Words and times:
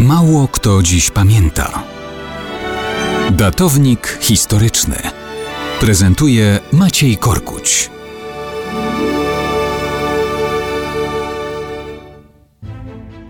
Mało 0.00 0.48
kto 0.48 0.82
dziś 0.82 1.10
pamięta. 1.10 1.82
Datownik 3.30 4.18
historyczny 4.20 4.96
prezentuje 5.80 6.58
Maciej 6.72 7.16
Korkuć. 7.16 7.90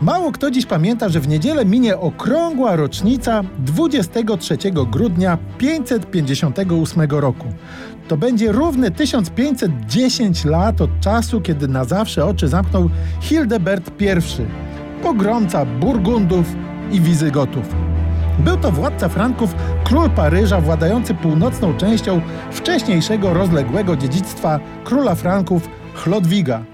Mało 0.00 0.32
kto 0.32 0.50
dziś 0.50 0.66
pamięta, 0.66 1.08
że 1.08 1.20
w 1.20 1.28
niedzielę 1.28 1.64
minie 1.64 1.98
okrągła 1.98 2.76
rocznica 2.76 3.42
23 3.58 4.56
grudnia 4.90 5.38
558 5.58 7.10
roku. 7.10 7.46
To 8.08 8.16
będzie 8.16 8.52
równe 8.52 8.90
1510 8.90 10.44
lat 10.44 10.80
od 10.80 11.00
czasu, 11.00 11.40
kiedy 11.40 11.68
na 11.68 11.84
zawsze 11.84 12.26
oczy 12.26 12.48
zamknął 12.48 12.90
Hildebert 13.20 13.90
I, 14.00 14.06
pogromca 15.02 15.64
Burgundów 15.64 16.46
i 16.92 17.00
Wizygotów. 17.00 17.74
Był 18.38 18.56
to 18.56 18.72
władca 18.72 19.08
Franków, 19.08 19.54
król 19.84 20.10
Paryża, 20.10 20.60
władający 20.60 21.14
północną 21.14 21.76
częścią 21.76 22.20
wcześniejszego 22.50 23.34
rozległego 23.34 23.96
dziedzictwa 23.96 24.60
króla 24.84 25.14
Franków 25.14 25.68
Chlodwiga. 25.94 26.64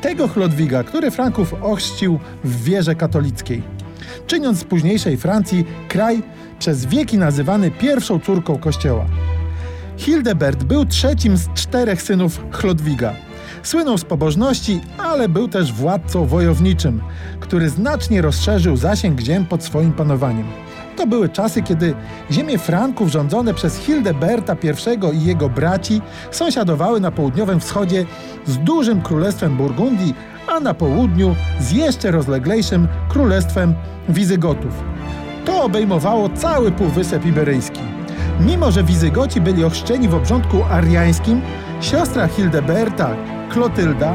Tego 0.00 0.28
Chlodwiga, 0.28 0.84
który 0.84 1.10
Franków 1.10 1.54
ochrzcił 1.62 2.18
w 2.44 2.64
wierze 2.64 2.94
katolickiej, 2.94 3.62
czyniąc 4.26 4.58
z 4.58 4.64
późniejszej 4.64 5.16
Francji 5.16 5.64
kraj 5.88 6.22
przez 6.58 6.86
wieki 6.86 7.18
nazywany 7.18 7.70
pierwszą 7.70 8.20
córką 8.20 8.58
kościoła. 8.58 9.06
Hildebert 9.96 10.64
był 10.64 10.86
trzecim 10.86 11.36
z 11.36 11.48
czterech 11.54 12.02
synów 12.02 12.40
Chlodwiga. 12.50 13.14
Słynął 13.62 13.98
z 13.98 14.04
pobożności, 14.04 14.80
ale 14.98 15.28
był 15.28 15.48
też 15.48 15.72
władcą 15.72 16.26
wojowniczym, 16.26 17.02
który 17.40 17.68
znacznie 17.68 18.22
rozszerzył 18.22 18.76
zasięg 18.76 19.20
ziem 19.20 19.46
pod 19.46 19.64
swoim 19.64 19.92
panowaniem. 19.92 20.46
To 20.96 21.06
były 21.06 21.28
czasy, 21.28 21.62
kiedy 21.62 21.94
ziemie 22.30 22.58
Franków 22.58 23.08
rządzone 23.08 23.54
przez 23.54 23.76
Hildeberta 23.76 24.56
I 24.62 25.16
i 25.16 25.24
jego 25.24 25.48
braci 25.48 26.00
sąsiadowały 26.30 27.00
na 27.00 27.10
południowym 27.10 27.60
wschodzie 27.60 28.06
z 28.46 28.58
dużym 28.58 29.02
królestwem 29.02 29.56
Burgundii, 29.56 30.14
a 30.48 30.60
na 30.60 30.74
południu 30.74 31.36
z 31.60 31.72
jeszcze 31.72 32.10
rozleglejszym 32.10 32.88
królestwem 33.08 33.74
Wizygotów. 34.08 34.84
To 35.44 35.62
obejmowało 35.62 36.28
cały 36.28 36.70
Półwysep 36.72 37.26
Iberyjski. 37.26 37.80
Mimo, 38.40 38.72
że 38.72 38.84
Wizygoci 38.84 39.40
byli 39.40 39.64
ochrzczeni 39.64 40.08
w 40.08 40.14
obrządku 40.14 40.64
ariańskim, 40.70 41.40
siostra 41.80 42.26
Hildeberta, 42.26 43.16
Klotylda, 43.50 44.14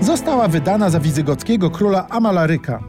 została 0.00 0.48
wydana 0.48 0.90
za 0.90 1.00
wizygockiego 1.00 1.70
króla 1.70 2.08
Amalaryka. 2.08 2.82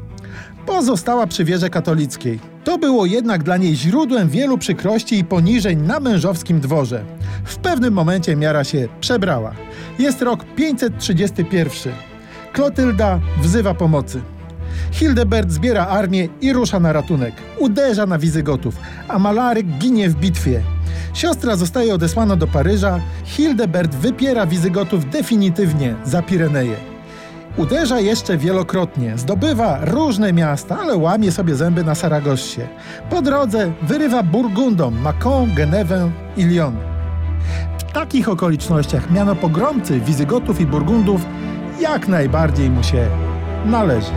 Pozostała 0.65 1.27
przy 1.27 1.45
wierze 1.45 1.69
katolickiej. 1.69 2.39
To 2.63 2.77
było 2.77 3.05
jednak 3.05 3.43
dla 3.43 3.57
niej 3.57 3.75
źródłem 3.75 4.29
wielu 4.29 4.57
przykrości 4.57 5.19
i 5.19 5.23
poniżeń 5.23 5.81
na 5.81 5.99
mężowskim 5.99 6.59
dworze. 6.59 7.05
W 7.45 7.57
pewnym 7.57 7.93
momencie 7.93 8.35
miara 8.35 8.63
się 8.63 8.87
przebrała. 8.99 9.53
Jest 9.99 10.21
rok 10.21 10.45
531. 10.55 11.93
Klotylda 12.53 13.19
wzywa 13.41 13.73
pomocy. 13.73 14.21
Hildebert 14.91 15.51
zbiera 15.51 15.87
armię 15.87 16.27
i 16.41 16.53
rusza 16.53 16.79
na 16.79 16.93
ratunek. 16.93 17.33
Uderza 17.59 18.05
na 18.05 18.17
Wizygotów, 18.17 18.75
a 19.07 19.19
Malaryk 19.19 19.67
ginie 19.67 20.09
w 20.09 20.15
bitwie. 20.15 20.61
Siostra 21.13 21.55
zostaje 21.55 21.93
odesłana 21.93 22.35
do 22.35 22.47
Paryża. 22.47 22.99
Hildebert 23.25 23.95
wypiera 23.95 24.45
Wizygotów 24.45 25.09
definitywnie 25.09 25.95
za 26.05 26.21
Pireneje. 26.21 26.75
Uderza 27.57 27.99
jeszcze 27.99 28.37
wielokrotnie, 28.37 29.17
zdobywa 29.17 29.79
różne 29.81 30.33
miasta, 30.33 30.77
ale 30.79 30.95
łamie 30.95 31.31
sobie 31.31 31.55
zęby 31.55 31.83
na 31.83 31.95
Saragossie. 31.95 32.61
Po 33.09 33.21
drodze 33.21 33.71
wyrywa 33.81 34.23
Burgundom, 34.23 35.01
Macon, 35.01 35.53
Genewę 35.55 36.11
i 36.37 36.43
Lyon. 36.43 36.77
W 37.77 37.83
takich 37.83 38.29
okolicznościach 38.29 39.11
miano 39.11 39.35
pogromcy 39.35 39.99
Wizygotów 39.99 40.61
i 40.61 40.65
Burgundów 40.65 41.25
jak 41.81 42.07
najbardziej 42.07 42.69
mu 42.69 42.83
się 42.83 43.07
należy. 43.65 44.11